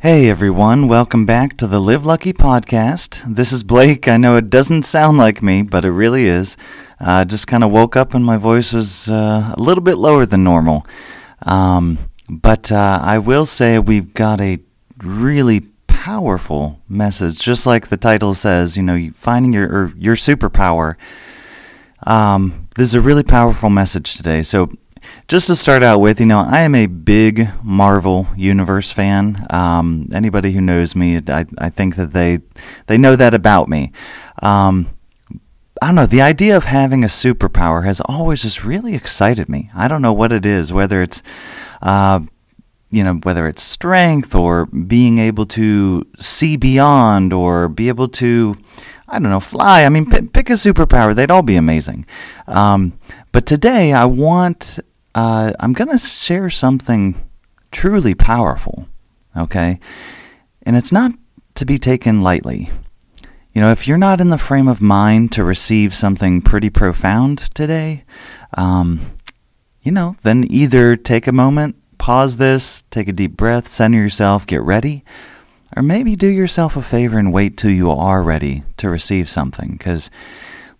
Hey 0.00 0.30
everyone, 0.30 0.86
welcome 0.86 1.26
back 1.26 1.56
to 1.56 1.66
the 1.66 1.80
Live 1.80 2.06
Lucky 2.06 2.32
podcast. 2.32 3.34
This 3.34 3.50
is 3.50 3.64
Blake. 3.64 4.06
I 4.06 4.16
know 4.16 4.36
it 4.36 4.48
doesn't 4.48 4.84
sound 4.84 5.18
like 5.18 5.42
me, 5.42 5.62
but 5.62 5.84
it 5.84 5.90
really 5.90 6.26
is. 6.26 6.56
I 7.00 7.22
uh, 7.22 7.24
just 7.24 7.48
kind 7.48 7.64
of 7.64 7.72
woke 7.72 7.96
up 7.96 8.14
and 8.14 8.24
my 8.24 8.36
voice 8.36 8.72
was 8.72 9.10
uh, 9.10 9.54
a 9.56 9.60
little 9.60 9.82
bit 9.82 9.98
lower 9.98 10.24
than 10.24 10.44
normal. 10.44 10.86
Um, 11.42 11.98
but 12.28 12.70
uh, 12.70 13.00
I 13.02 13.18
will 13.18 13.44
say 13.44 13.80
we've 13.80 14.14
got 14.14 14.40
a 14.40 14.60
really 14.98 15.62
powerful 15.88 16.78
message, 16.88 17.40
just 17.40 17.66
like 17.66 17.88
the 17.88 17.96
title 17.96 18.34
says. 18.34 18.76
You 18.76 18.84
know, 18.84 19.10
finding 19.14 19.52
your 19.52 19.92
your 19.96 20.14
superpower. 20.14 20.94
Um, 22.06 22.68
this 22.76 22.90
is 22.90 22.94
a 22.94 23.00
really 23.00 23.24
powerful 23.24 23.68
message 23.68 24.14
today. 24.14 24.44
So 24.44 24.70
just 25.28 25.46
to 25.48 25.56
start 25.56 25.82
out 25.82 26.00
with, 26.00 26.20
you 26.20 26.26
know, 26.26 26.40
I 26.40 26.60
am 26.60 26.74
a 26.74 26.86
big 26.86 27.50
Marvel 27.62 28.28
Universe 28.36 28.90
fan. 28.90 29.46
Um, 29.50 30.08
anybody 30.12 30.52
who 30.52 30.60
knows 30.60 30.96
me, 30.96 31.20
I, 31.28 31.44
I 31.58 31.68
think 31.70 31.96
that 31.96 32.12
they 32.12 32.38
they 32.86 32.96
know 32.96 33.14
that 33.16 33.34
about 33.34 33.68
me. 33.68 33.92
Um, 34.42 34.88
I 35.80 35.86
don't 35.86 35.94
know. 35.94 36.06
The 36.06 36.22
idea 36.22 36.56
of 36.56 36.64
having 36.64 37.04
a 37.04 37.08
superpower 37.08 37.84
has 37.84 38.00
always 38.04 38.42
just 38.42 38.64
really 38.64 38.94
excited 38.94 39.48
me. 39.48 39.70
I 39.74 39.86
don't 39.86 40.02
know 40.02 40.12
what 40.12 40.32
it 40.32 40.44
is, 40.44 40.72
whether 40.72 41.02
it's, 41.02 41.22
uh, 41.82 42.20
you 42.90 43.04
know, 43.04 43.14
whether 43.22 43.46
it's 43.46 43.62
strength 43.62 44.34
or 44.34 44.66
being 44.66 45.18
able 45.18 45.46
to 45.46 46.04
see 46.18 46.56
beyond 46.56 47.32
or 47.32 47.68
be 47.68 47.88
able 47.88 48.08
to, 48.08 48.56
I 49.06 49.18
don't 49.18 49.30
know, 49.30 49.40
fly. 49.40 49.84
I 49.84 49.88
mean, 49.88 50.10
p- 50.10 50.22
pick 50.22 50.50
a 50.50 50.54
superpower. 50.54 51.14
They'd 51.14 51.30
all 51.30 51.42
be 51.42 51.56
amazing. 51.56 52.06
Um, 52.46 52.98
but 53.30 53.46
today, 53.46 53.92
I 53.92 54.06
want 54.06 54.80
uh, 55.14 55.52
I'm 55.58 55.72
going 55.72 55.90
to 55.90 55.98
share 55.98 56.50
something 56.50 57.28
truly 57.70 58.14
powerful, 58.14 58.88
okay? 59.36 59.78
And 60.62 60.76
it's 60.76 60.92
not 60.92 61.12
to 61.54 61.66
be 61.66 61.78
taken 61.78 62.22
lightly. 62.22 62.70
You 63.52 63.62
know, 63.62 63.70
if 63.70 63.88
you're 63.88 63.98
not 63.98 64.20
in 64.20 64.28
the 64.28 64.38
frame 64.38 64.68
of 64.68 64.80
mind 64.80 65.32
to 65.32 65.42
receive 65.42 65.94
something 65.94 66.42
pretty 66.42 66.70
profound 66.70 67.38
today, 67.54 68.04
um, 68.54 69.00
you 69.82 69.90
know, 69.90 70.16
then 70.22 70.44
either 70.48 70.96
take 70.96 71.26
a 71.26 71.32
moment, 71.32 71.76
pause 71.98 72.36
this, 72.36 72.84
take 72.90 73.08
a 73.08 73.12
deep 73.12 73.36
breath, 73.36 73.66
center 73.66 73.98
yourself, 73.98 74.46
get 74.46 74.62
ready, 74.62 75.04
or 75.76 75.82
maybe 75.82 76.14
do 76.14 76.28
yourself 76.28 76.76
a 76.76 76.82
favor 76.82 77.18
and 77.18 77.32
wait 77.32 77.56
till 77.56 77.70
you 77.70 77.90
are 77.90 78.22
ready 78.22 78.62
to 78.76 78.88
receive 78.88 79.28
something. 79.28 79.72
Because, 79.72 80.10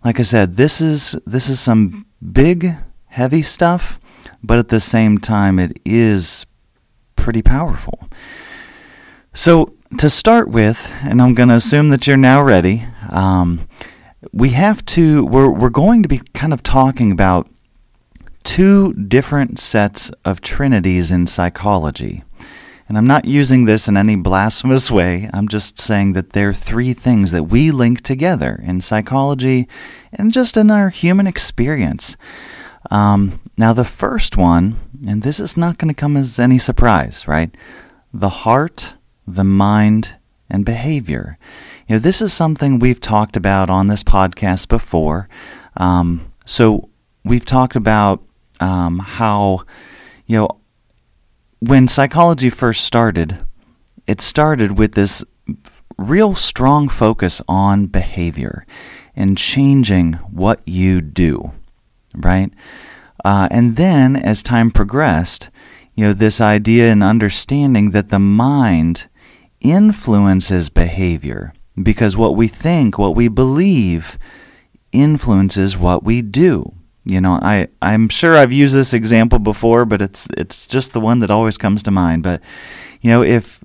like 0.03 0.19
I 0.19 0.23
said, 0.23 0.55
this 0.55 0.79
is 0.79 1.17
this 1.25 1.49
is 1.49 1.59
some 1.59 2.05
big, 2.31 2.75
heavy 3.07 3.41
stuff 3.41 3.99
but 4.43 4.57
at 4.57 4.69
the 4.69 4.79
same 4.79 5.17
time, 5.17 5.59
it 5.59 5.79
is 5.85 6.45
pretty 7.15 7.41
powerful. 7.41 8.07
So, 9.33 9.75
to 9.97 10.09
start 10.09 10.49
with, 10.49 10.93
and 11.01 11.21
I'm 11.21 11.33
going 11.33 11.49
to 11.49 11.55
assume 11.55 11.89
that 11.89 12.05
you're 12.05 12.17
now 12.17 12.43
ready, 12.43 12.85
um, 13.09 13.67
we 14.31 14.49
have 14.49 14.85
to, 14.85 15.25
we're, 15.25 15.49
we're 15.49 15.69
going 15.69 16.03
to 16.03 16.09
be 16.09 16.21
kind 16.33 16.53
of 16.53 16.61
talking 16.61 17.11
about 17.11 17.49
two 18.43 18.93
different 18.93 19.59
sets 19.59 20.11
of 20.25 20.41
trinities 20.41 21.11
in 21.11 21.27
psychology. 21.27 22.23
And 22.87 22.97
I'm 22.97 23.05
not 23.05 23.25
using 23.25 23.65
this 23.65 23.87
in 23.87 23.95
any 23.95 24.15
blasphemous 24.15 24.89
way. 24.89 25.29
I'm 25.31 25.47
just 25.47 25.77
saying 25.77 26.13
that 26.13 26.33
there 26.33 26.49
are 26.49 26.53
three 26.53 26.93
things 26.93 27.31
that 27.31 27.43
we 27.43 27.69
link 27.69 28.01
together 28.01 28.59
in 28.63 28.81
psychology 28.81 29.67
and 30.11 30.33
just 30.33 30.57
in 30.57 30.71
our 30.71 30.89
human 30.89 31.27
experience. 31.27 32.17
Um, 32.89 33.37
now, 33.57 33.73
the 33.73 33.85
first 33.85 34.37
one, 34.37 34.79
and 35.07 35.21
this 35.21 35.39
is 35.39 35.57
not 35.57 35.77
going 35.77 35.93
to 35.93 35.99
come 35.99 36.15
as 36.15 36.39
any 36.39 36.57
surprise, 36.57 37.27
right? 37.27 37.55
The 38.13 38.29
heart, 38.29 38.95
the 39.27 39.43
mind, 39.43 40.15
and 40.49 40.65
behavior. 40.65 41.37
You 41.87 41.95
know, 41.95 41.99
this 41.99 42.21
is 42.21 42.33
something 42.33 42.79
we've 42.79 43.01
talked 43.01 43.35
about 43.35 43.69
on 43.69 43.87
this 43.87 44.03
podcast 44.03 44.67
before. 44.69 45.27
Um, 45.77 46.31
so, 46.45 46.89
we've 47.23 47.45
talked 47.45 47.75
about 47.75 48.23
um, 48.59 48.99
how, 48.99 49.63
you 50.25 50.37
know, 50.37 50.49
when 51.59 51.87
psychology 51.87 52.49
first 52.49 52.85
started, 52.85 53.45
it 54.07 54.21
started 54.21 54.77
with 54.77 54.93
this 54.93 55.23
real 55.97 56.33
strong 56.33 56.87
focus 56.87 57.41
on 57.47 57.87
behavior 57.87 58.65
and 59.15 59.37
changing 59.37 60.13
what 60.13 60.61
you 60.65 61.01
do 61.01 61.51
right? 62.19 62.51
Uh, 63.25 63.47
and 63.51 63.75
then 63.75 64.15
as 64.15 64.43
time 64.43 64.71
progressed, 64.71 65.49
you 65.95 66.05
know, 66.05 66.13
this 66.13 66.39
idea 66.39 66.91
and 66.91 67.03
understanding 67.03 67.91
that 67.91 68.09
the 68.09 68.19
mind 68.19 69.07
influences 69.59 70.69
behavior 70.69 71.53
because 71.81 72.15
what 72.15 72.35
we 72.35 72.47
think, 72.47 72.97
what 72.97 73.15
we 73.15 73.27
believe, 73.27 74.17
influences 74.91 75.77
what 75.77 76.03
we 76.03 76.21
do. 76.21 76.73
You 77.05 77.21
know, 77.21 77.39
I, 77.41 77.67
I'm 77.81 78.09
sure 78.09 78.37
I've 78.37 78.51
used 78.51 78.75
this 78.75 78.93
example 78.93 79.39
before, 79.39 79.85
but 79.85 80.01
it's 80.01 80.27
it's 80.37 80.67
just 80.67 80.93
the 80.93 80.99
one 80.99 81.19
that 81.19 81.31
always 81.31 81.57
comes 81.57 81.81
to 81.83 81.91
mind. 81.91 82.23
But 82.23 82.41
you 83.01 83.09
know, 83.09 83.23
if 83.23 83.63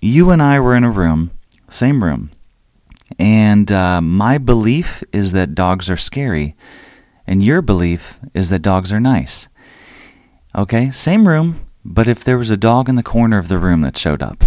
you 0.00 0.30
and 0.30 0.40
I 0.40 0.60
were 0.60 0.74
in 0.74 0.84
a 0.84 0.90
room, 0.90 1.30
same 1.68 2.02
room, 2.02 2.30
and 3.18 3.70
uh, 3.70 4.00
my 4.00 4.38
belief 4.38 5.02
is 5.12 5.32
that 5.32 5.54
dogs 5.54 5.90
are 5.90 5.96
scary, 5.96 6.56
and 7.26 7.42
your 7.42 7.62
belief 7.62 8.18
is 8.34 8.50
that 8.50 8.62
dogs 8.62 8.92
are 8.92 9.00
nice. 9.00 9.48
Okay, 10.54 10.90
same 10.90 11.28
room, 11.28 11.66
but 11.84 12.08
if 12.08 12.24
there 12.24 12.38
was 12.38 12.50
a 12.50 12.56
dog 12.56 12.88
in 12.88 12.94
the 12.94 13.02
corner 13.02 13.38
of 13.38 13.48
the 13.48 13.58
room 13.58 13.82
that 13.82 13.98
showed 13.98 14.22
up, 14.22 14.44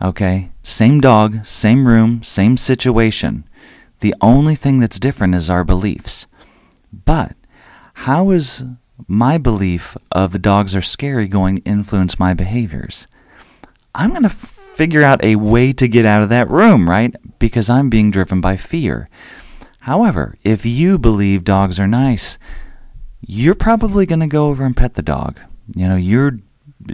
okay, 0.00 0.50
same 0.62 1.00
dog, 1.00 1.44
same 1.44 1.86
room, 1.86 2.22
same 2.22 2.56
situation. 2.56 3.44
The 4.00 4.14
only 4.20 4.54
thing 4.54 4.80
that's 4.80 5.00
different 5.00 5.34
is 5.34 5.50
our 5.50 5.64
beliefs. 5.64 6.26
But 6.92 7.36
how 7.94 8.30
is 8.30 8.64
my 9.06 9.38
belief 9.38 9.96
of 10.12 10.32
the 10.32 10.38
dogs 10.38 10.74
are 10.74 10.82
scary 10.82 11.28
going 11.28 11.56
to 11.56 11.62
influence 11.62 12.18
my 12.18 12.32
behaviors? 12.32 13.06
I'm 13.94 14.10
going 14.10 14.22
to 14.22 14.28
figure 14.28 15.02
out 15.02 15.22
a 15.24 15.36
way 15.36 15.72
to 15.72 15.88
get 15.88 16.04
out 16.04 16.22
of 16.22 16.28
that 16.28 16.48
room, 16.48 16.88
right? 16.88 17.14
Because 17.38 17.68
I'm 17.68 17.90
being 17.90 18.10
driven 18.10 18.40
by 18.40 18.56
fear. 18.56 19.08
However, 19.88 20.36
if 20.42 20.66
you 20.66 20.98
believe 20.98 21.44
dogs 21.44 21.80
are 21.80 21.86
nice, 21.86 22.36
you're 23.22 23.54
probably 23.54 24.04
going 24.04 24.20
to 24.20 24.26
go 24.26 24.48
over 24.48 24.66
and 24.66 24.76
pet 24.76 24.96
the 24.96 25.02
dog. 25.02 25.40
You 25.74 25.88
know, 25.88 25.96
your 25.96 26.40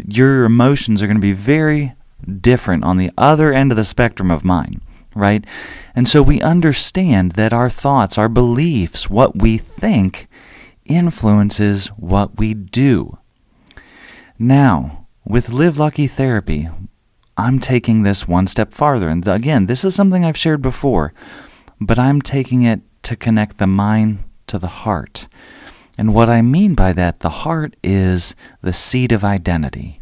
your 0.06 0.44
emotions 0.44 1.02
are 1.02 1.08
going 1.08 1.16
to 1.16 1.20
be 1.20 1.32
very 1.32 1.94
different 2.40 2.84
on 2.84 2.96
the 2.96 3.10
other 3.18 3.52
end 3.52 3.72
of 3.72 3.76
the 3.76 3.82
spectrum 3.82 4.30
of 4.30 4.44
mine, 4.44 4.80
right? 5.12 5.44
And 5.96 6.08
so 6.08 6.22
we 6.22 6.40
understand 6.40 7.32
that 7.32 7.52
our 7.52 7.68
thoughts, 7.68 8.16
our 8.16 8.28
beliefs, 8.28 9.10
what 9.10 9.42
we 9.42 9.58
think 9.58 10.28
influences 10.86 11.88
what 11.96 12.38
we 12.38 12.54
do. 12.54 13.18
Now, 14.38 15.08
with 15.24 15.48
Live 15.48 15.78
Lucky 15.78 16.06
Therapy, 16.06 16.68
I'm 17.36 17.58
taking 17.58 18.04
this 18.04 18.28
one 18.28 18.46
step 18.46 18.72
farther. 18.72 19.08
And 19.08 19.26
again, 19.26 19.66
this 19.66 19.84
is 19.84 19.96
something 19.96 20.24
I've 20.24 20.38
shared 20.38 20.62
before 20.62 21.12
but 21.86 21.98
I'm 21.98 22.20
taking 22.22 22.62
it 22.62 22.80
to 23.02 23.16
connect 23.16 23.58
the 23.58 23.66
mind 23.66 24.24
to 24.46 24.58
the 24.58 24.66
heart. 24.66 25.28
And 25.96 26.14
what 26.14 26.28
I 26.28 26.42
mean 26.42 26.74
by 26.74 26.92
that, 26.92 27.20
the 27.20 27.30
heart 27.30 27.76
is 27.82 28.34
the 28.62 28.72
seat 28.72 29.12
of 29.12 29.24
identity. 29.24 30.00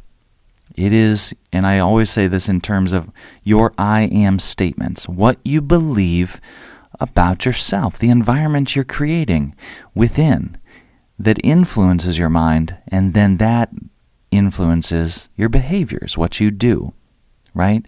It 0.75 0.93
is, 0.93 1.35
and 1.53 1.67
I 1.67 1.79
always 1.79 2.09
say 2.09 2.27
this 2.27 2.49
in 2.49 2.61
terms 2.61 2.93
of 2.93 3.11
your 3.43 3.75
I 3.77 4.03
am 4.05 4.39
statements, 4.39 5.09
what 5.09 5.39
you 5.45 5.61
believe 5.61 6.41
about 6.99 7.45
yourself, 7.45 7.99
the 7.99 8.11
environment 8.11 8.75
you're 8.75 8.85
creating 8.85 9.55
within 9.95 10.57
that 11.19 11.45
influences 11.45 12.19
your 12.19 12.31
mind, 12.31 12.77
and 12.89 13.13
then 13.13 13.37
that 13.37 13.71
influences 14.31 15.29
your 15.37 15.49
behaviors, 15.49 16.17
what 16.17 16.41
you 16.41 16.51
do 16.51 16.95
right? 17.55 17.85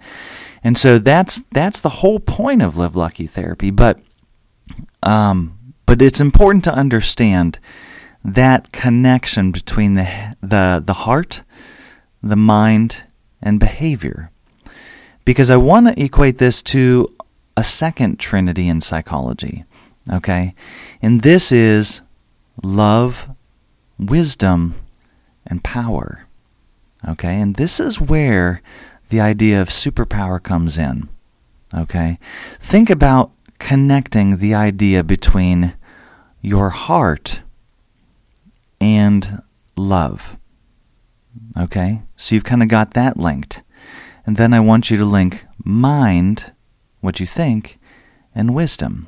And 0.63 0.77
so 0.79 0.99
that's 0.99 1.45
that's 1.53 1.81
the 1.81 1.89
whole 2.01 2.21
point 2.21 2.63
of 2.63 2.77
Live 2.77 2.97
Lucky 2.97 3.27
therapy. 3.27 3.71
But 3.71 4.01
um, 5.03 5.59
but 5.87 6.01
it's 6.01 6.21
important 6.21 6.65
to 6.65 6.75
understand 6.75 7.59
that 8.25 8.73
connection 8.73 9.53
between 9.53 9.95
the 9.95 10.37
the 10.41 10.83
the 10.85 10.95
heart, 10.95 11.43
the 12.23 12.37
mind, 12.37 13.05
and 13.43 13.61
behavior. 13.61 14.31
Because 15.25 15.51
I 15.51 15.57
want 15.57 15.89
to 15.89 16.03
equate 16.03 16.39
this 16.39 16.63
to 16.65 17.15
a 17.57 17.65
second 17.65 18.19
trinity 18.19 18.69
in 18.69 18.81
psychology. 18.81 19.65
Okay? 20.13 20.55
And 21.01 21.23
this 21.23 21.51
is 21.53 22.03
love, 22.63 23.31
wisdom, 23.99 24.75
and 25.47 25.63
power. 25.63 26.27
Okay? 27.07 27.41
And 27.41 27.57
this 27.57 27.81
is 27.81 28.01
where 28.01 28.63
the 29.15 29.21
idea 29.21 29.63
of 29.63 29.69
superpower 29.69 30.43
comes 30.43 30.77
in. 30.77 31.09
Okay? 31.73 32.19
Think 32.59 32.91
about 32.91 33.31
connecting 33.61 34.39
the 34.39 34.55
idea 34.55 35.05
between 35.05 35.75
your 36.41 36.71
heart 36.71 37.43
and 38.81 39.41
love. 39.77 40.37
Okay? 41.57 42.03
So 42.17 42.35
you've 42.35 42.43
kind 42.43 42.61
of 42.61 42.69
got 42.69 42.95
that 42.95 43.17
linked. 43.17 43.63
And 44.27 44.37
then 44.37 44.53
I 44.53 44.59
want 44.59 44.91
you 44.91 44.97
to 44.97 45.05
link 45.05 45.47
mind, 45.65 46.53
what 47.01 47.21
you 47.21 47.27
think, 47.27 47.79
and 48.35 48.53
wisdom. 48.53 49.07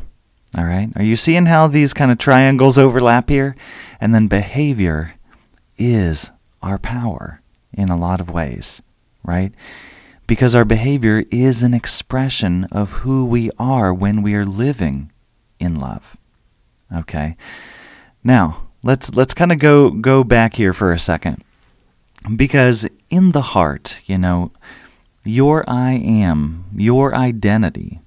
All 0.57 0.67
right? 0.67 0.89
Are 0.95 1.03
you 1.03 1.17
seeing 1.17 1.47
how 1.47 1.67
these 1.67 1.93
kind 1.93 2.13
of 2.13 2.19
triangles 2.19 2.79
overlap 2.79 3.29
here? 3.29 3.57
And 4.01 4.15
then 4.15 4.29
behavior 4.29 5.15
is 5.77 6.31
our 6.63 6.79
power 6.79 7.43
in 7.73 7.89
a 7.89 7.97
lot 7.97 8.21
of 8.21 8.31
ways, 8.31 8.81
right? 9.25 9.53
Because 10.27 10.55
our 10.55 10.65
behavior 10.65 11.25
is 11.31 11.63
an 11.63 11.75
expression 11.75 12.65
of 12.73 12.93
who 12.93 13.27
we 13.27 13.51
are 13.59 13.95
when 13.95 14.23
we 14.23 14.35
are 14.35 14.45
living 14.45 15.13
in 15.61 15.77
love. 15.77 16.17
Okay? 16.95 17.37
Now, 18.25 18.69
let's 18.83 19.15
let's 19.15 19.35
kind 19.35 19.53
of 19.53 19.59
go 19.59 19.91
go 19.91 20.25
back 20.25 20.55
here 20.55 20.73
for 20.73 20.93
a 20.93 20.99
second. 20.99 21.45
Because 22.35 22.89
in 23.09 23.33
the 23.33 23.43
heart, 23.43 24.01
you 24.07 24.19
know, 24.19 24.51
your 25.25 25.65
I 25.69 25.93
am, 25.93 26.65
your 26.75 27.15
identity 27.15 28.01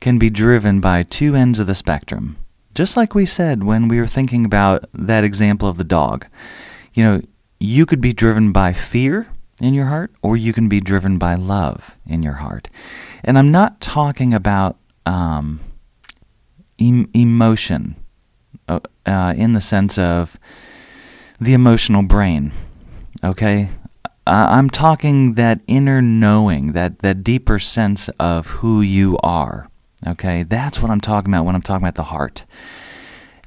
can 0.00 0.18
be 0.18 0.30
driven 0.30 0.80
by 0.80 1.02
two 1.02 1.34
ends 1.34 1.58
of 1.58 1.66
the 1.66 1.74
spectrum. 1.74 2.36
Just 2.74 2.96
like 2.96 3.14
we 3.14 3.26
said 3.26 3.64
when 3.64 3.88
we 3.88 3.98
were 3.98 4.06
thinking 4.06 4.44
about 4.44 4.84
that 4.94 5.24
example 5.24 5.68
of 5.68 5.76
the 5.76 5.84
dog. 5.84 6.26
You 6.94 7.02
know, 7.02 7.22
you 7.58 7.86
could 7.86 8.00
be 8.00 8.12
driven 8.12 8.52
by 8.52 8.72
fear 8.72 9.28
in 9.60 9.74
your 9.74 9.86
heart, 9.86 10.12
or 10.22 10.36
you 10.36 10.52
can 10.52 10.68
be 10.68 10.80
driven 10.80 11.18
by 11.18 11.34
love 11.34 11.96
in 12.06 12.22
your 12.22 12.34
heart. 12.34 12.68
And 13.24 13.38
I'm 13.38 13.50
not 13.50 13.80
talking 13.80 14.32
about 14.32 14.76
um, 15.06 15.60
em- 16.78 17.10
emotion 17.14 17.96
uh, 18.68 18.80
uh, 19.06 19.34
in 19.36 19.52
the 19.52 19.60
sense 19.60 19.98
of 19.98 20.38
the 21.40 21.54
emotional 21.54 22.02
brain. 22.02 22.52
Okay? 23.24 23.70
I'm 24.26 24.68
talking 24.68 25.34
that 25.34 25.60
inner 25.66 26.02
knowing, 26.02 26.72
that, 26.72 26.98
that 26.98 27.24
deeper 27.24 27.58
sense 27.58 28.10
of 28.20 28.46
who 28.46 28.82
you 28.82 29.16
are. 29.22 29.70
Okay? 30.06 30.42
That's 30.42 30.82
what 30.82 30.90
I'm 30.90 31.00
talking 31.00 31.32
about 31.32 31.46
when 31.46 31.54
I'm 31.54 31.62
talking 31.62 31.82
about 31.82 31.94
the 31.94 32.04
heart. 32.04 32.44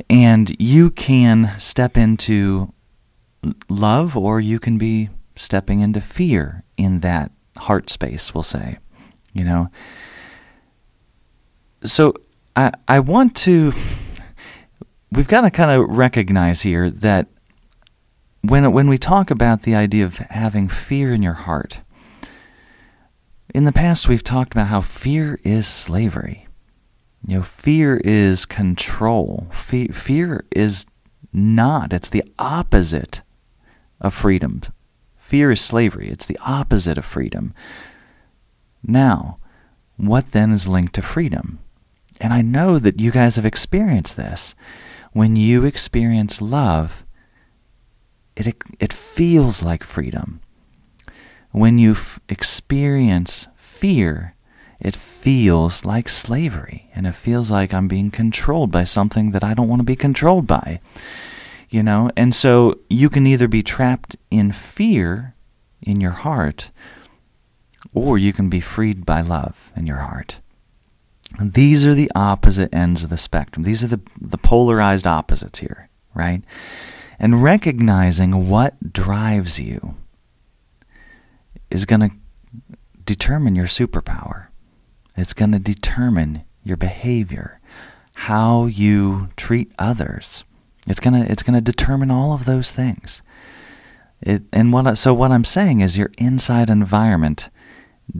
And 0.09 0.53
you 0.59 0.89
can 0.89 1.53
step 1.59 1.97
into 1.97 2.73
love 3.69 4.17
or 4.17 4.41
you 4.41 4.59
can 4.59 4.79
be 4.79 5.09
stepping 5.35 5.81
into 5.81 6.01
fear 6.01 6.63
in 6.77 6.99
that 7.01 7.31
heart 7.57 7.89
space, 7.89 8.33
we'll 8.33 8.43
say. 8.43 8.77
You 9.33 9.43
know? 9.43 9.69
So 11.83 12.13
I, 12.55 12.71
I 12.87 12.99
want 12.99 13.35
to, 13.37 13.73
we've 15.11 15.27
got 15.27 15.41
to 15.41 15.51
kind 15.51 15.71
of 15.71 15.89
recognize 15.89 16.61
here 16.61 16.89
that 16.89 17.27
when, 18.41 18.71
when 18.71 18.87
we 18.87 18.97
talk 18.97 19.31
about 19.31 19.63
the 19.63 19.75
idea 19.75 20.05
of 20.05 20.17
having 20.17 20.67
fear 20.67 21.13
in 21.13 21.21
your 21.21 21.33
heart, 21.33 21.81
in 23.53 23.65
the 23.65 23.71
past 23.71 24.07
we've 24.07 24.23
talked 24.23 24.53
about 24.53 24.67
how 24.67 24.81
fear 24.81 25.39
is 25.43 25.67
slavery. 25.67 26.47
You 27.27 27.37
know, 27.37 27.43
fear 27.43 27.97
is 27.97 28.45
control. 28.45 29.47
Fe- 29.51 29.89
fear 29.89 30.45
is 30.55 30.85
not. 31.31 31.93
It's 31.93 32.09
the 32.09 32.23
opposite 32.39 33.21
of 33.99 34.13
freedom. 34.13 34.61
Fear 35.31 35.51
is 35.51 35.61
slavery. 35.61 36.09
It's 36.09 36.25
the 36.25 36.37
opposite 36.45 36.97
of 36.97 37.05
freedom. 37.05 37.53
Now, 38.83 39.37
what 39.95 40.33
then 40.33 40.51
is 40.51 40.67
linked 40.67 40.93
to 40.95 41.01
freedom? 41.01 41.59
And 42.19 42.33
I 42.33 42.41
know 42.41 42.77
that 42.79 42.99
you 42.99 43.11
guys 43.11 43.37
have 43.37 43.45
experienced 43.45 44.17
this. 44.17 44.55
When 45.13 45.37
you 45.37 45.63
experience 45.63 46.41
love, 46.41 47.05
it, 48.35 48.61
it 48.77 48.91
feels 48.91 49.63
like 49.63 49.85
freedom. 49.85 50.41
When 51.51 51.77
you 51.77 51.91
f- 51.91 52.19
experience 52.27 53.47
fear, 53.55 54.35
it 54.81 54.97
feels 54.97 55.85
like 55.85 56.09
slavery. 56.09 56.89
And 56.93 57.07
it 57.07 57.15
feels 57.15 57.49
like 57.49 57.73
I'm 57.73 57.87
being 57.87 58.11
controlled 58.11 58.69
by 58.69 58.83
something 58.83 59.31
that 59.31 59.45
I 59.45 59.53
don't 59.53 59.69
want 59.69 59.79
to 59.79 59.85
be 59.85 59.95
controlled 59.95 60.45
by 60.45 60.81
you 61.71 61.81
know? 61.81 62.12
And 62.15 62.35
so 62.35 62.79
you 62.89 63.09
can 63.09 63.25
either 63.25 63.47
be 63.47 63.63
trapped 63.63 64.15
in 64.29 64.51
fear 64.51 65.33
in 65.81 66.00
your 66.00 66.12
heart, 66.12 66.69
or 67.94 68.18
you 68.18 68.31
can 68.31 68.50
be 68.50 68.59
freed 68.59 69.06
by 69.06 69.21
love 69.21 69.71
in 69.75 69.88
your 69.88 69.97
heart. 69.97 70.39
And 71.39 71.53
these 71.53 71.85
are 71.85 71.95
the 71.95 72.12
opposite 72.13 72.73
ends 72.75 73.03
of 73.03 73.09
the 73.09 73.18
spectrum. 73.18 73.63
These 73.63 73.83
are 73.83 73.88
the, 73.88 74.01
the 74.19 74.38
polarized 74.38 75.07
opposites 75.07 75.59
here, 75.59 75.89
right? 76.13 76.44
And 77.18 77.41
recognizing 77.41 78.50
what 78.50 78.94
drives 78.94 79.59
you 79.59 79.95
is 81.69 81.85
going 81.85 82.01
to 82.01 82.12
determine 83.06 83.56
your 83.56 83.65
superpower. 83.65 84.47
It's 85.15 85.33
going 85.33 85.51
to 85.53 85.59
determine 85.59 86.44
your 86.63 86.77
behavior, 86.77 87.59
how 88.13 88.65
you 88.65 89.29
treat 89.38 89.71
others. 89.79 90.44
It's 90.87 90.99
gonna 90.99 91.25
it's 91.27 91.43
gonna 91.43 91.61
determine 91.61 92.11
all 92.11 92.33
of 92.33 92.45
those 92.45 92.71
things. 92.71 93.21
It, 94.21 94.43
and 94.51 94.71
what 94.71 94.97
so 94.97 95.13
what 95.13 95.31
I'm 95.31 95.43
saying 95.43 95.81
is 95.81 95.97
your 95.97 96.11
inside 96.17 96.69
environment 96.69 97.49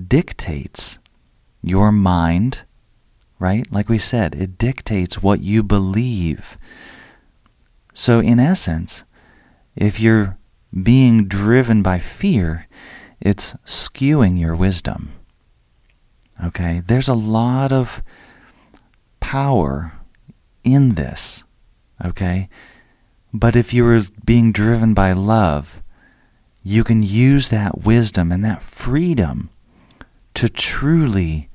dictates 0.08 1.00
your 1.62 1.92
mind, 1.92 2.64
right? 3.40 3.72
Like 3.72 3.90
we 3.90 3.98
said, 3.98 4.36
it 4.36 4.58
dictates 4.58 5.22
what 5.22 5.42
you 5.42 5.64
believe. 5.64 6.58
So 7.94 8.20
in 8.20 8.40
essence, 8.40 9.04
if 9.76 10.00
you're 10.00 10.38
being 10.84 11.28
driven 11.28 11.84
by 11.84 12.00
fear, 12.00 12.68
it's 13.20 13.54
skewing 13.66 14.40
your 14.40 14.56
wisdom. 14.56 15.12
Okay? 16.44 16.82
There's 16.86 17.08
a 17.08 17.14
lot 17.14 17.72
of 17.72 18.02
power 19.20 19.94
in 20.64 20.96
this. 20.96 21.44
Okay? 22.04 22.50
But 23.34 23.56
if 23.56 23.74
you 23.74 23.86
are 23.88 24.02
being 24.26 24.52
driven 24.52 24.94
by 24.94 25.14
love, 25.14 25.82
you 26.64 26.84
can 26.84 27.02
use 27.02 27.50
that 27.50 27.84
wisdom 27.84 28.32
and 28.32 28.44
that 28.46 28.62
freedom 28.62 29.50
to 30.34 30.50
truly 30.50 31.50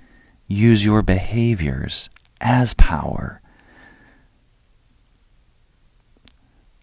use 0.49 0.85
your 0.85 1.03
behaviors 1.03 2.09
as 2.41 2.75
power. 2.75 3.41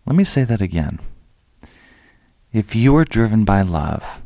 Let 0.05 0.15
me 0.15 0.23
say 0.23 0.43
that 0.43 0.61
again. 0.61 0.99
If 2.51 2.75
you 2.75 2.95
are 2.97 3.05
driven 3.05 3.45
by 3.45 3.61
love, 3.61 4.21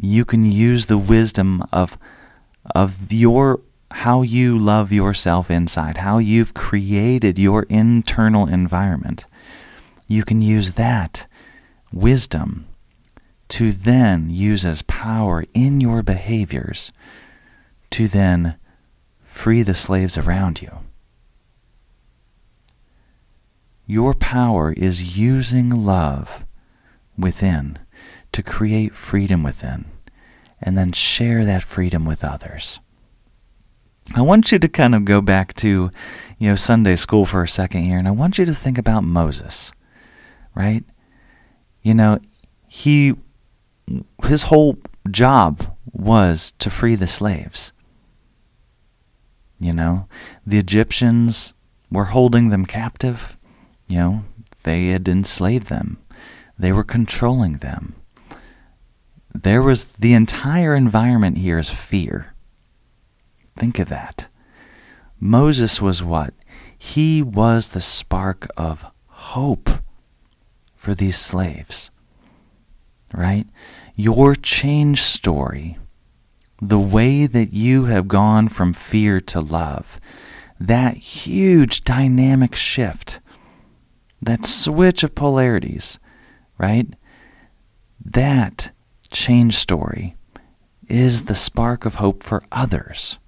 you 0.00 0.24
can 0.24 0.44
use 0.44 0.86
the 0.86 0.98
wisdom 0.98 1.64
of, 1.72 1.98
of 2.74 3.12
your 3.12 3.60
how 3.92 4.22
you 4.22 4.58
love 4.58 4.92
yourself 4.92 5.50
inside, 5.50 5.98
how 5.98 6.18
you've 6.18 6.54
created 6.54 7.38
your 7.38 7.64
internal 7.64 8.46
environment, 8.46 9.26
you 10.06 10.24
can 10.24 10.42
use 10.42 10.74
that 10.74 11.26
wisdom 11.92 12.66
to 13.48 13.72
then 13.72 14.30
use 14.30 14.64
as 14.64 14.82
power 14.82 15.44
in 15.54 15.80
your 15.80 16.02
behaviors 16.02 16.92
to 17.90 18.08
then 18.08 18.56
free 19.24 19.62
the 19.62 19.74
slaves 19.74 20.16
around 20.16 20.62
you. 20.62 20.78
Your 23.86 24.14
power 24.14 24.72
is 24.72 25.18
using 25.18 25.84
love 25.84 26.46
within 27.18 27.78
to 28.32 28.42
create 28.42 28.94
freedom 28.94 29.42
within 29.42 29.84
and 30.60 30.78
then 30.78 30.92
share 30.92 31.44
that 31.44 31.62
freedom 31.62 32.06
with 32.06 32.24
others. 32.24 32.80
I 34.14 34.22
want 34.22 34.52
you 34.52 34.58
to 34.58 34.68
kind 34.68 34.94
of 34.94 35.04
go 35.04 35.20
back 35.20 35.54
to, 35.54 35.90
you 36.38 36.48
know, 36.48 36.56
Sunday 36.56 36.96
school 36.96 37.24
for 37.24 37.42
a 37.42 37.48
second 37.48 37.84
here, 37.84 37.98
and 37.98 38.08
I 38.08 38.10
want 38.10 38.36
you 38.36 38.44
to 38.44 38.54
think 38.54 38.76
about 38.76 39.04
Moses, 39.04 39.72
right? 40.54 40.84
You 41.82 41.94
know, 41.94 42.18
he, 42.68 43.14
his 44.24 44.44
whole 44.44 44.76
job 45.10 45.74
was 45.92 46.52
to 46.58 46.68
free 46.68 46.94
the 46.94 47.06
slaves. 47.06 47.72
You 49.58 49.72
know, 49.72 50.08
the 50.44 50.58
Egyptians 50.58 51.54
were 51.90 52.06
holding 52.06 52.48
them 52.48 52.66
captive. 52.66 53.36
You 53.86 53.96
know, 53.96 54.24
they 54.64 54.88
had 54.88 55.08
enslaved 55.08 55.68
them, 55.68 55.98
they 56.58 56.72
were 56.72 56.84
controlling 56.84 57.58
them. 57.58 57.94
There 59.34 59.62
was 59.62 59.84
the 59.84 60.12
entire 60.12 60.74
environment 60.74 61.38
here 61.38 61.58
is 61.58 61.70
fear 61.70 62.31
Think 63.62 63.78
of 63.78 63.90
that. 63.90 64.26
Moses 65.20 65.80
was 65.80 66.02
what? 66.02 66.34
He 66.76 67.22
was 67.22 67.68
the 67.68 67.80
spark 67.80 68.48
of 68.56 68.84
hope 69.06 69.70
for 70.74 70.96
these 70.96 71.16
slaves. 71.16 71.92
Right? 73.14 73.46
Your 73.94 74.34
change 74.34 75.00
story, 75.00 75.78
the 76.60 76.80
way 76.80 77.26
that 77.26 77.52
you 77.52 77.84
have 77.84 78.08
gone 78.08 78.48
from 78.48 78.72
fear 78.72 79.20
to 79.20 79.38
love, 79.38 80.00
that 80.58 80.96
huge 80.96 81.84
dynamic 81.84 82.56
shift, 82.56 83.20
that 84.20 84.44
switch 84.44 85.04
of 85.04 85.14
polarities, 85.14 86.00
right? 86.58 86.88
That 88.04 88.72
change 89.12 89.54
story 89.54 90.16
is 90.88 91.26
the 91.26 91.36
spark 91.36 91.84
of 91.84 91.94
hope 91.94 92.24
for 92.24 92.42
others 92.50 93.20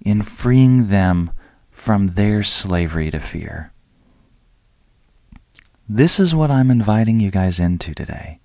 in 0.00 0.22
freeing 0.22 0.88
them 0.88 1.30
from 1.70 2.08
their 2.08 2.42
slavery 2.42 3.10
to 3.10 3.20
fear. 3.20 3.72
This 5.88 6.20
is 6.20 6.34
what 6.34 6.50
I'm 6.50 6.70
inviting 6.70 7.18
you 7.18 7.30
guys 7.30 7.58
into 7.58 7.94
today. 7.94 8.40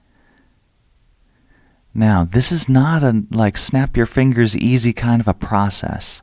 Now, 1.93 2.23
this 2.23 2.51
is 2.51 2.67
not 2.67 3.03
a 3.03 3.25
like 3.31 3.57
snap 3.57 3.95
your 3.95 4.05
fingers 4.05 4.57
easy 4.57 4.93
kind 4.93 5.21
of 5.21 5.27
a 5.27 5.33
process. 5.33 6.21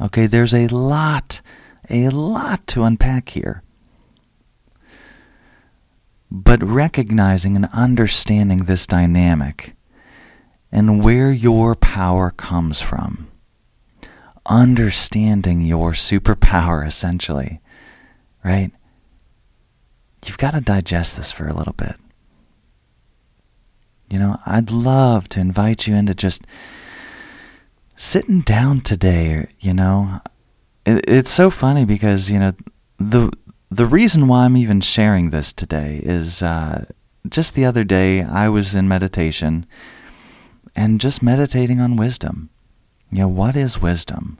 Okay, 0.00 0.26
there's 0.26 0.52
a 0.52 0.66
lot, 0.68 1.40
a 1.88 2.08
lot 2.08 2.66
to 2.68 2.82
unpack 2.82 3.30
here. 3.30 3.62
But 6.30 6.62
recognizing 6.62 7.56
and 7.56 7.68
understanding 7.72 8.64
this 8.64 8.86
dynamic 8.86 9.74
and 10.70 11.04
where 11.04 11.30
your 11.30 11.74
power 11.74 12.30
comes 12.30 12.80
from, 12.80 13.28
understanding 14.46 15.62
your 15.62 15.92
superpower 15.92 16.86
essentially, 16.86 17.60
right? 18.44 18.70
You've 20.26 20.38
got 20.38 20.52
to 20.52 20.60
digest 20.60 21.16
this 21.16 21.32
for 21.32 21.48
a 21.48 21.54
little 21.54 21.72
bit. 21.72 21.96
You 24.08 24.18
know, 24.18 24.38
I'd 24.44 24.70
love 24.70 25.28
to 25.30 25.40
invite 25.40 25.86
you 25.86 25.94
into 25.94 26.14
just 26.14 26.42
sitting 27.96 28.40
down 28.40 28.82
today, 28.82 29.48
you 29.60 29.72
know. 29.72 30.20
It, 30.84 31.04
it's 31.08 31.30
so 31.30 31.50
funny 31.50 31.84
because, 31.84 32.30
you 32.30 32.38
know, 32.38 32.52
the 32.98 33.30
the 33.70 33.86
reason 33.86 34.28
why 34.28 34.44
I'm 34.44 34.56
even 34.56 34.82
sharing 34.82 35.30
this 35.30 35.50
today 35.50 36.00
is 36.04 36.42
uh, 36.42 36.84
just 37.26 37.54
the 37.54 37.64
other 37.64 37.84
day 37.84 38.22
I 38.22 38.50
was 38.50 38.74
in 38.74 38.86
meditation 38.86 39.64
and 40.76 41.00
just 41.00 41.22
meditating 41.22 41.80
on 41.80 41.96
wisdom. 41.96 42.50
You 43.12 43.18
know, 43.20 43.28
what 43.28 43.54
is 43.54 43.80
wisdom? 43.80 44.38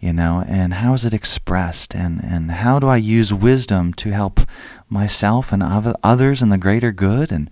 You 0.00 0.12
know, 0.12 0.44
and 0.48 0.74
how 0.74 0.94
is 0.94 1.04
it 1.06 1.14
expressed? 1.14 1.94
And, 1.94 2.20
and 2.24 2.50
how 2.50 2.78
do 2.78 2.88
I 2.88 2.96
use 2.96 3.32
wisdom 3.32 3.94
to 3.94 4.10
help 4.10 4.40
myself 4.88 5.52
and 5.52 5.62
others 6.02 6.42
in 6.42 6.48
the 6.48 6.58
greater 6.58 6.90
good? 6.90 7.30
And, 7.30 7.50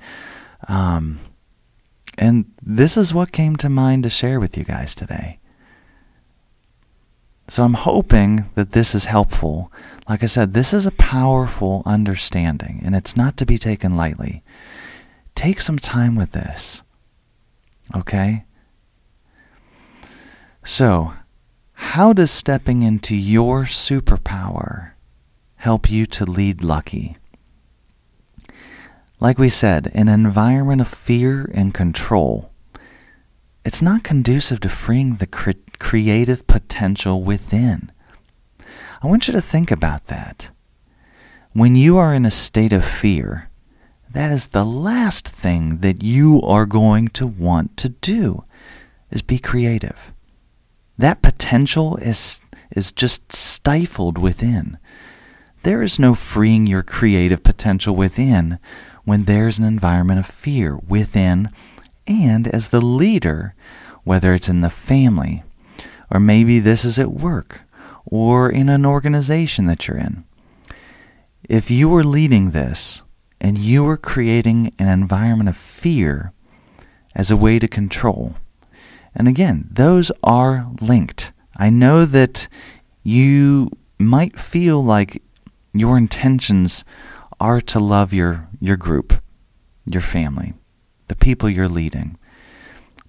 um, 0.66 1.20
and 2.16 2.46
this 2.60 2.96
is 2.96 3.14
what 3.14 3.32
came 3.32 3.54
to 3.56 3.68
mind 3.68 4.02
to 4.02 4.10
share 4.10 4.40
with 4.40 4.56
you 4.56 4.64
guys 4.64 4.94
today. 4.94 5.38
So 7.46 7.62
I'm 7.62 7.74
hoping 7.74 8.50
that 8.56 8.72
this 8.72 8.94
is 8.94 9.06
helpful. 9.06 9.72
Like 10.08 10.22
I 10.22 10.26
said, 10.26 10.52
this 10.52 10.74
is 10.74 10.84
a 10.84 10.90
powerful 10.92 11.82
understanding, 11.86 12.82
and 12.84 12.94
it's 12.94 13.16
not 13.16 13.36
to 13.38 13.46
be 13.46 13.56
taken 13.56 13.96
lightly. 13.96 14.42
Take 15.34 15.60
some 15.60 15.78
time 15.78 16.14
with 16.14 16.32
this. 16.32 16.82
Okay? 17.94 18.44
So, 20.68 21.14
how 21.72 22.12
does 22.12 22.30
stepping 22.30 22.82
into 22.82 23.16
your 23.16 23.62
superpower 23.62 24.90
help 25.56 25.90
you 25.90 26.04
to 26.04 26.26
lead 26.26 26.62
lucky? 26.62 27.16
Like 29.18 29.38
we 29.38 29.48
said, 29.48 29.86
in 29.94 30.08
an 30.08 30.26
environment 30.26 30.82
of 30.82 30.88
fear 30.88 31.50
and 31.54 31.72
control, 31.72 32.50
it's 33.64 33.80
not 33.80 34.04
conducive 34.04 34.60
to 34.60 34.68
freeing 34.68 35.14
the 35.14 35.26
cre- 35.26 35.52
creative 35.78 36.46
potential 36.46 37.22
within. 37.22 37.90
I 39.02 39.06
want 39.06 39.26
you 39.26 39.32
to 39.32 39.40
think 39.40 39.70
about 39.70 40.08
that. 40.08 40.50
When 41.54 41.76
you 41.76 41.96
are 41.96 42.12
in 42.12 42.26
a 42.26 42.30
state 42.30 42.74
of 42.74 42.84
fear, 42.84 43.48
that 44.12 44.30
is 44.30 44.48
the 44.48 44.66
last 44.66 45.26
thing 45.26 45.78
that 45.78 46.02
you 46.02 46.42
are 46.42 46.66
going 46.66 47.08
to 47.08 47.26
want 47.26 47.78
to 47.78 47.88
do 47.88 48.44
is 49.10 49.22
be 49.22 49.38
creative. 49.38 50.12
That 50.98 51.22
potential 51.22 51.96
is 51.96 52.42
is 52.70 52.92
just 52.92 53.32
stifled 53.32 54.18
within. 54.18 54.78
There 55.62 55.82
is 55.82 55.98
no 55.98 56.14
freeing 56.14 56.66
your 56.66 56.82
creative 56.82 57.42
potential 57.42 57.96
within 57.96 58.58
when 59.04 59.24
there's 59.24 59.58
an 59.58 59.64
environment 59.64 60.20
of 60.20 60.26
fear 60.26 60.76
within 60.76 61.48
and 62.06 62.46
as 62.46 62.68
the 62.68 62.82
leader, 62.82 63.54
whether 64.04 64.34
it's 64.34 64.50
in 64.50 64.60
the 64.60 64.70
family, 64.70 65.42
or 66.10 66.20
maybe 66.20 66.58
this 66.58 66.84
is 66.84 66.98
at 66.98 67.10
work, 67.10 67.62
or 68.04 68.50
in 68.50 68.68
an 68.68 68.84
organization 68.84 69.66
that 69.66 69.88
you're 69.88 69.96
in. 69.96 70.24
If 71.48 71.70
you 71.70 71.94
are 71.96 72.04
leading 72.04 72.50
this, 72.50 73.02
and 73.40 73.58
you 73.58 73.86
are 73.88 73.96
creating 73.96 74.74
an 74.78 74.88
environment 74.88 75.48
of 75.48 75.56
fear 75.56 76.32
as 77.14 77.30
a 77.30 77.36
way 77.36 77.58
to 77.58 77.68
control. 77.68 78.34
And 79.18 79.26
again, 79.26 79.66
those 79.68 80.12
are 80.22 80.70
linked. 80.80 81.32
I 81.56 81.70
know 81.70 82.04
that 82.04 82.46
you 83.02 83.68
might 83.98 84.38
feel 84.38 84.82
like 84.82 85.20
your 85.74 85.98
intentions 85.98 86.84
are 87.40 87.60
to 87.62 87.80
love 87.80 88.12
your, 88.12 88.48
your 88.60 88.76
group, 88.76 89.20
your 89.84 90.02
family, 90.02 90.54
the 91.08 91.16
people 91.16 91.50
you're 91.50 91.68
leading. 91.68 92.16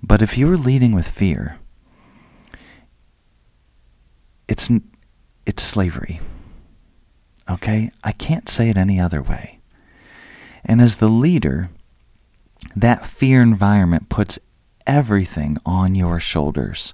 But 0.01 0.24
if 0.24 0.36
you're 0.36 0.58
leading 0.58 0.94
with 0.94 1.08
fear, 1.08 1.60
it's, 4.48 4.68
it's 5.46 5.62
slavery. 5.62 6.20
Okay? 7.48 7.92
I 8.04 8.13
can't 8.13 8.50
say 8.50 8.70
it 8.70 8.78
any 8.78 9.00
other 9.00 9.22
way. 9.22 9.60
And 10.66 10.82
as 10.82 10.98
the 10.98 11.08
leader, 11.08 11.70
that 12.75 13.06
fear 13.06 13.44
environment 13.44 14.10
puts 14.10 14.39
everything 14.86 15.58
on 15.66 15.96
your 15.96 16.20
shoulders. 16.20 16.94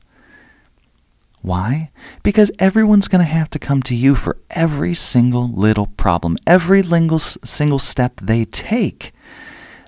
Why? 1.42 1.92
Because 2.24 2.52
everyone's 2.58 3.08
going 3.08 3.24
to 3.24 3.32
have 3.32 3.52
to 3.52 3.60
come 3.60 3.84
to 3.84 3.96
you 3.96 4.16
for 4.16 4.38
every 4.50 4.96
single 4.96 5.48
little 5.48 5.86
problem, 5.86 6.38
every 6.48 6.82
single 6.82 7.80
step 7.80 8.20
they 8.20 8.46
take. 8.46 9.12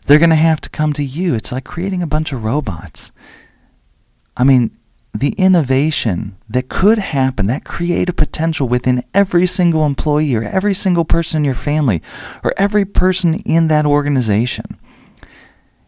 They're 0.06 0.20
going 0.20 0.30
to 0.30 0.36
have 0.36 0.62
to 0.62 0.70
come 0.70 0.94
to 0.94 1.04
you. 1.04 1.34
It's 1.34 1.52
like 1.52 1.66
creating 1.66 2.04
a 2.04 2.08
bunch 2.08 2.32
of 2.32 2.44
robots. 2.44 3.12
I 4.38 4.44
mean, 4.44 4.78
the 5.14 5.34
innovation 5.38 6.38
that 6.48 6.70
could 6.70 7.00
happen, 7.00 7.48
that 7.48 7.66
creative 7.66 8.16
potential 8.16 8.68
within 8.68 9.04
every 9.14 9.48
single 9.48 9.84
employee 9.86 10.36
or 10.36 10.44
every 10.44 10.76
single 10.76 11.06
person 11.06 11.40
in 11.40 11.44
your 11.44 11.56
family 11.56 12.02
or 12.44 12.54
every 12.56 12.86
person 12.86 13.34
in 13.34 13.68
that 13.68 13.86
organization 13.86 14.78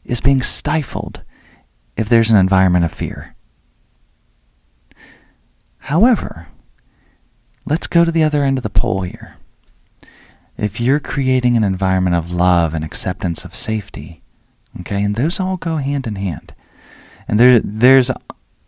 is 0.03 0.19
being 0.19 0.41
stifled 0.41 1.21
if 1.99 2.07
there's 2.07 2.31
an 2.31 2.37
environment 2.37 2.85
of 2.85 2.93
fear. 2.93 3.35
However, 5.79 6.47
let's 7.65 7.87
go 7.87 8.05
to 8.05 8.11
the 8.11 8.23
other 8.23 8.41
end 8.41 8.57
of 8.57 8.63
the 8.63 8.69
pole 8.69 9.01
here. 9.01 9.35
If 10.57 10.79
you're 10.79 11.01
creating 11.01 11.57
an 11.57 11.63
environment 11.65 12.15
of 12.15 12.31
love 12.31 12.73
and 12.73 12.85
acceptance 12.85 13.43
of 13.43 13.53
safety, 13.53 14.21
okay, 14.79 15.03
and 15.03 15.15
those 15.15 15.41
all 15.41 15.57
go 15.57 15.75
hand 15.75 16.07
in 16.07 16.15
hand. 16.15 16.53
And 17.27 17.37
there, 17.37 17.59
there's 17.59 18.11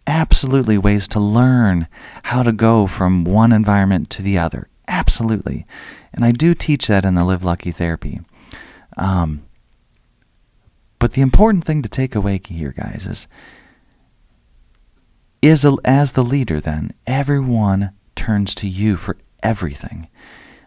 absolutely 0.06 0.78
ways 0.78 1.08
to 1.10 1.20
learn 1.22 1.88
how 2.24 2.44
to 2.44 2.52
go 2.52 2.86
from 2.86 3.24
one 3.24 3.54
environment 3.54 4.10
to 4.10 4.22
the 4.22 4.38
other. 4.38 4.68
Absolutely. 4.90 5.66
And 6.14 6.26
I 6.26 6.34
do 6.34 6.54
teach 6.54 6.88
that 6.88 7.06
in 7.06 7.16
the 7.16 7.24
Live 7.24 7.46
Lucky 7.46 7.72
therapy. 7.72 8.20
Um, 8.98 9.46
but 11.01 11.13
the 11.13 11.22
important 11.22 11.65
thing 11.65 11.81
to 11.81 11.89
take 11.89 12.13
away 12.13 12.39
here, 12.48 12.72
guys, 12.77 13.08
is 13.08 13.27
is 15.41 15.65
as 15.84 16.12
the 16.12 16.24
leader, 16.24 16.60
then 16.60 16.93
everyone 17.08 17.91
turns 18.15 18.53
to 18.53 18.67
you 18.67 18.96
for 18.96 19.17
everything, 19.41 20.08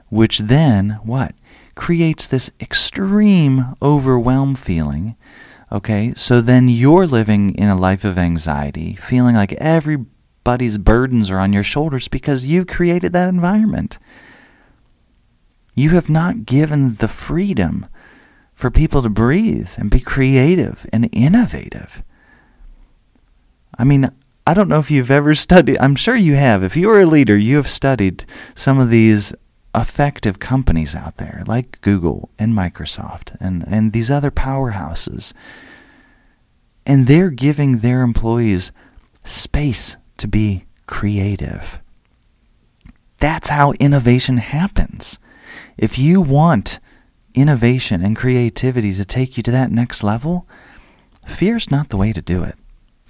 which 0.08 0.40
then 0.40 0.98
what 1.04 1.36
creates 1.76 2.26
this 2.26 2.50
extreme 2.60 3.76
overwhelm 3.80 4.56
feeling 4.56 5.16
Okay, 5.72 6.12
so 6.14 6.40
then 6.40 6.68
you're 6.68 7.06
living 7.06 7.54
in 7.54 7.68
a 7.68 7.76
life 7.76 8.04
of 8.04 8.16
anxiety, 8.16 8.94
feeling 8.94 9.34
like 9.34 9.52
everybody's 9.54 10.78
burdens 10.78 11.30
are 11.30 11.38
on 11.40 11.52
your 11.52 11.64
shoulders 11.64 12.06
because 12.06 12.46
you 12.46 12.64
created 12.64 13.12
that 13.12 13.28
environment. 13.28 13.98
You 15.74 15.90
have 15.90 16.08
not 16.08 16.46
given 16.46 16.94
the 16.94 17.08
freedom 17.08 17.86
for 18.54 18.70
people 18.70 19.02
to 19.02 19.08
breathe 19.08 19.70
and 19.76 19.90
be 19.90 20.00
creative 20.00 20.87
and 20.92 21.08
innovative. 21.12 22.02
I 23.76 23.84
mean, 23.84 24.11
I 24.46 24.54
don't 24.54 24.68
know 24.68 24.78
if 24.78 24.90
you've 24.90 25.11
ever 25.11 25.34
studied, 25.34 25.78
I'm 25.78 25.96
sure 25.96 26.16
you 26.16 26.34
have. 26.34 26.62
If 26.62 26.76
you 26.76 26.90
are 26.90 27.00
a 27.00 27.06
leader, 27.06 27.37
you 27.37 27.56
have 27.56 27.68
studied 27.68 28.25
some 28.54 28.78
of 28.78 28.90
these 28.90 29.34
effective 29.75 30.38
companies 30.38 30.94
out 30.94 31.16
there 31.16 31.42
like 31.46 31.80
Google 31.80 32.30
and 32.38 32.54
Microsoft 32.54 33.37
and, 33.40 33.64
and 33.66 33.92
these 33.92 34.11
other 34.11 34.30
powerhouses. 34.30 35.32
And 36.87 37.06
they're 37.06 37.30
giving 37.30 37.78
their 37.78 38.02
employees 38.02 38.70
space 39.25 39.96
to 40.18 40.28
be 40.28 40.66
creative. 40.87 41.80
That's 43.18 43.49
how 43.49 43.73
innovation 43.80 44.37
happens. 44.37 45.18
If 45.78 45.99
you 45.99 46.20
want 46.20 46.78
innovation 47.34 48.02
and 48.02 48.16
creativity 48.16 48.92
to 48.94 49.04
take 49.04 49.36
you 49.36 49.42
to 49.42 49.50
that 49.50 49.70
next 49.70 50.02
level, 50.02 50.48
fear's 51.26 51.70
not 51.70 51.88
the 51.88 51.96
way 51.96 52.12
to 52.12 52.22
do 52.22 52.42
it. 52.42 52.56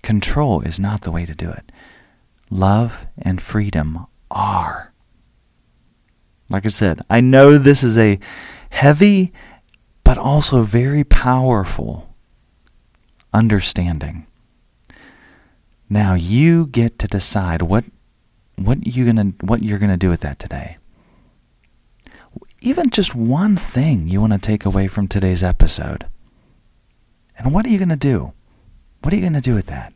Control 0.03 0.61
is 0.61 0.81
not 0.81 1.03
the 1.03 1.11
way 1.11 1.25
to 1.25 1.35
do 1.35 1.51
it. 1.51 1.71
Love 2.51 3.07
and 3.19 3.41
freedom 3.41 4.07
are. 4.31 4.93
Like 6.49 6.67
I 6.67 6.69
said, 6.69 7.03
I 7.09 7.21
know 7.21 7.57
this 7.57 7.83
is 7.83 7.99
a 7.99 8.19
heavy 8.71 9.33
but 10.05 10.19
also 10.19 10.63
very 10.63 11.03
powerful 11.03 12.15
understanding. 13.33 14.27
Now 15.89 16.15
you 16.15 16.67
get 16.67 16.99
to 17.01 17.09
decide 17.09 17.63
what 17.63 17.85
what 18.57 18.87
you 18.87 19.05
gonna 19.07 19.33
what 19.41 19.63
you're 19.63 19.79
gonna 19.79 19.97
do 19.97 20.11
with 20.11 20.21
that 20.21 20.39
today. 20.39 20.77
Even 22.65 22.89
just 22.89 23.15
one 23.15 23.57
thing 23.57 24.09
you 24.09 24.23
want 24.23 24.33
to 24.33 24.39
take 24.39 24.65
away 24.65 24.87
from 24.87 25.07
today's 25.07 25.45
episode. 25.45 26.07
And 27.37 27.53
what 27.53 27.67
are 27.67 27.69
you 27.69 27.79
gonna 27.79 27.95
do? 27.95 28.33
What 29.03 29.13
are 29.13 29.17
you 29.17 29.23
gonna 29.23 29.43
do 29.43 29.55
with 29.55 29.67
that? 29.67 29.93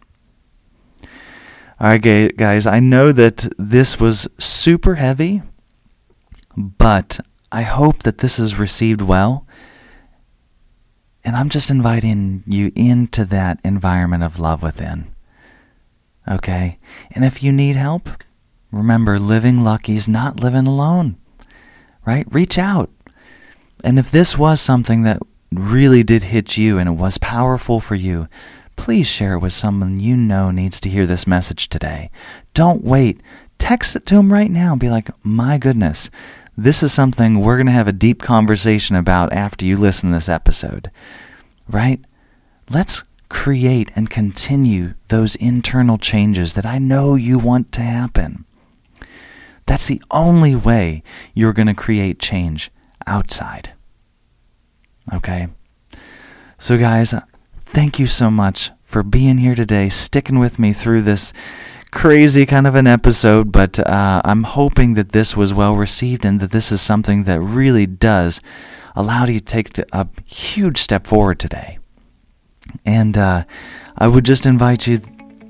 All 1.81 1.89
right, 1.89 2.37
guys, 2.37 2.67
I 2.67 2.79
know 2.79 3.11
that 3.11 3.49
this 3.57 3.99
was 3.99 4.29
super 4.39 4.97
heavy, 4.97 5.41
but 6.59 7.19
I 7.51 7.63
hope 7.63 8.03
that 8.03 8.19
this 8.19 8.39
is 8.39 8.59
received 8.59 9.01
well. 9.01 9.47
And 11.25 11.37
I'm 11.37 11.49
just 11.49 11.71
inviting 11.71 12.43
you 12.47 12.71
into 12.77 13.25
that 13.25 13.61
environment 13.65 14.25
of 14.25 14.39
love 14.39 14.63
within. 14.63 15.15
Okay? 16.31 16.79
And 17.15 17.25
if 17.25 17.43
you 17.43 17.51
need 17.51 17.77
help, 17.77 18.11
remember 18.71 19.19
living 19.19 19.65
lucky 19.65 19.95
is 19.95 20.07
not 20.07 20.41
living 20.41 20.67
alone. 20.67 21.17
Right? 22.09 22.27
Reach 22.31 22.57
out. 22.57 22.89
And 23.85 23.99
if 23.99 24.11
this 24.11 24.39
was 24.39 24.63
something 24.63 25.03
that 25.03 25.21
really 25.53 26.03
did 26.03 26.23
hit 26.23 26.57
you 26.57 26.79
and 26.79 26.89
it 26.89 26.93
was 26.93 27.19
powerful 27.19 27.81
for 27.81 27.97
you, 27.97 28.29
please 28.77 29.07
share 29.07 29.35
it 29.35 29.41
with 29.41 29.53
someone 29.53 30.01
you 30.01 30.17
know 30.17 30.51
needs 30.51 30.81
to 30.81 30.89
hear 30.89 31.05
this 31.05 31.27
message 31.27 31.69
today. 31.69 32.11
Don't 32.55 32.83
wait. 32.83 33.21
Text 33.59 33.95
it 33.95 34.07
to 34.07 34.15
them 34.15 34.33
right 34.33 34.51
now 34.51 34.73
and 34.73 34.81
be 34.81 34.89
like, 34.89 35.11
my 35.23 35.59
goodness, 35.59 36.09
this 36.57 36.83
is 36.83 36.95
something 36.95 37.41
we're 37.41 37.59
going 37.59 37.67
to 37.67 37.73
have 37.73 37.89
a 37.89 37.93
deep 37.93 38.23
conversation 38.23 38.97
about 38.97 39.31
after 39.35 39.67
you 39.67 39.77
listen 39.77 40.09
to 40.09 40.17
this 40.17 40.31
episode. 40.31 40.91
Right? 41.69 42.01
Let's 42.71 43.05
create 43.29 43.93
and 43.95 44.09
continue 44.09 44.95
those 45.09 45.35
internal 45.35 45.99
changes 45.99 46.55
that 46.55 46.65
I 46.65 46.79
know 46.79 47.17
you 47.17 47.39
want 47.39 47.71
to 47.73 47.83
happen. 47.83 48.47
That's 49.69 49.87
the 49.87 50.03
only 50.11 50.57
way 50.57 51.03
you're 51.35 51.53
going 51.53 51.69
to 51.69 51.75
create 51.75 52.19
change 52.19 52.71
outside. 53.07 53.75
Okay? 55.13 55.49
So, 56.59 56.79
guys, 56.79 57.15
thank 57.61 57.99
you 57.99 58.07
so 58.07 58.31
much 58.31 58.71
for 58.83 59.03
being 59.03 59.37
here 59.37 59.55
today, 59.55 59.91
sticking 59.91 60.39
with 60.39 60.59
me 60.59 60.73
through 60.73 61.03
this 61.03 61.35
crazy 61.91 62.47
kind 62.47 62.67
of 62.67 62.75
an 62.77 62.87
episode, 62.87 63.53
but 63.53 63.79
uh, 63.79 64.23
I'm 64.25 64.45
hoping 64.45 64.95
that 64.95 65.11
this 65.11 65.37
was 65.37 65.53
well 65.53 65.75
received 65.75 66.25
and 66.25 66.41
that 66.41 66.51
this 66.51 66.73
is 66.73 66.81
something 66.81 67.25
that 67.25 67.39
really 67.41 67.87
does 67.87 68.41
allow 68.97 69.27
you 69.27 69.39
to 69.39 69.45
take 69.45 69.79
a 69.93 70.09
huge 70.25 70.79
step 70.79 71.07
forward 71.07 71.39
today. 71.39 71.79
And 72.87 73.19
uh, 73.19 73.45
I 73.99 74.09
would 74.09 74.25
just 74.25 74.47
invite 74.47 74.87
you 74.87 75.01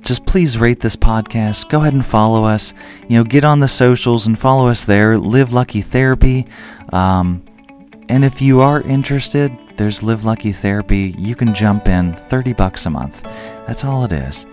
just 0.09 0.25
please 0.25 0.57
rate 0.57 0.81
this 0.81 0.97
podcast. 0.97 1.69
Go 1.69 1.83
ahead 1.83 1.93
and 1.93 2.05
follow 2.05 2.43
us. 2.43 2.73
You 3.09 3.19
know, 3.19 3.25
get 3.25 3.45
on 3.45 3.61
the 3.61 3.69
socials 3.69 4.27
and 4.27 4.39
follow 4.39 4.69
us 4.69 4.87
there. 4.87 5.19
Live 5.19 5.53
Lucky 5.53 5.83
Therapy. 5.83 6.47
Um, 6.95 7.45
and 8.09 8.25
if 8.25 8.41
you 8.41 8.63
are 8.63 8.81
interested, 8.81 9.53
there's 9.77 10.03
Live 10.03 10.25
Lucky 10.25 10.51
Therapy. 10.51 11.15
You 11.19 11.37
can 11.37 11.53
jump 11.53 11.89
in 11.89 12.15
30 12.15 12.55
bucks 12.55 12.87
a 12.87 12.91
month. 12.91 13.23
That's 13.67 13.85
all 13.85 14.03
it 14.05 14.13
is. 14.13 14.47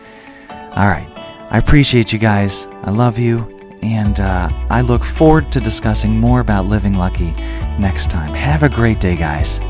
All 0.49 0.87
right. 0.87 1.09
I 1.49 1.57
appreciate 1.57 2.11
you 2.11 2.19
guys. 2.19 2.67
I 2.83 2.91
love 2.91 3.17
you. 3.17 3.49
And 3.81 4.19
uh, 4.19 4.49
I 4.69 4.81
look 4.81 5.05
forward 5.05 5.53
to 5.53 5.61
discussing 5.61 6.19
more 6.19 6.41
about 6.41 6.65
living 6.65 6.95
lucky 6.95 7.31
next 7.79 8.09
time. 8.09 8.33
Have 8.33 8.63
a 8.63 8.69
great 8.69 8.99
day, 8.99 9.15
guys. 9.15 9.61